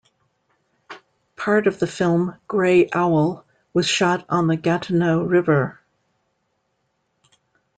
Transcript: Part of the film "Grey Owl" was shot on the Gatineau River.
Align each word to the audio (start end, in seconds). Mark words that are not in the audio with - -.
Part 1.35 1.67
of 1.67 1.77
the 1.77 1.85
film 1.85 2.35
"Grey 2.47 2.89
Owl" 2.91 3.45
was 3.71 3.85
shot 3.87 4.25
on 4.29 4.47
the 4.47 4.57
Gatineau 4.57 5.21
River. 5.21 5.79